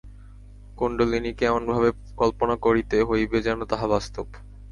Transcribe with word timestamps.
কুণ্ডলিনীকে 0.77 1.43
এমনভাবে 1.45 1.89
কল্পনা 2.17 2.55
করিতে 2.57 2.97
হইবে 3.03 3.37
যেন 3.41 3.59
তাহা 3.71 3.85
বাস্তব। 3.87 4.25